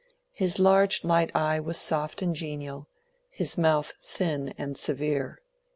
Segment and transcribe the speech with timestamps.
[0.31, 2.89] His large, light eye was soft and genial,
[3.29, 5.37] his mouth thin and severe.